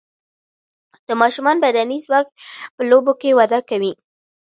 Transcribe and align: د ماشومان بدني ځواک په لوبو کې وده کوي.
د 1.07 1.09
ماشومان 1.21 1.57
بدني 1.65 1.97
ځواک 2.05 2.27
په 2.75 2.81
لوبو 2.89 3.13
کې 3.21 3.37
وده 3.39 3.59
کوي. 3.69 3.93